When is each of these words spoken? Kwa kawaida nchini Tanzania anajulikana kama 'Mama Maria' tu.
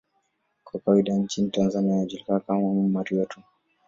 Kwa 0.63 0.79
kawaida 0.79 1.13
nchini 1.17 1.49
Tanzania 1.49 1.93
anajulikana 1.95 2.39
kama 2.39 2.59
'Mama 2.59 2.87
Maria' 2.89 3.25
tu. 3.25 3.41